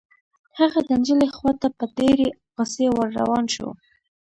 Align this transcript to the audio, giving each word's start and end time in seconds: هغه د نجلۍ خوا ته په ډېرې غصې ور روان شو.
هغه 0.59 0.79
د 0.87 0.89
نجلۍ 0.99 1.29
خوا 1.35 1.51
ته 1.61 1.67
په 1.77 1.85
ډېرې 1.97 2.27
غصې 2.57 2.87
ور 2.95 3.09
روان 3.19 3.45
شو. 3.53 3.69